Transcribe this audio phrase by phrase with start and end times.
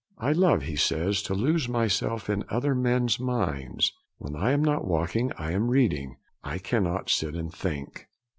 [0.17, 3.93] 'I love,' he says, 'to lose myself in other men's minds.
[4.17, 8.07] When I am not walking, I am reading; I cannot sit and think.